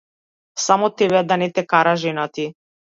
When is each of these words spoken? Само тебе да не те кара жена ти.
Само 0.63 0.89
тебе 0.97 1.23
да 1.29 1.37
не 1.43 1.51
те 1.53 1.65
кара 1.71 1.95
жена 2.03 2.27
ти. 2.33 2.53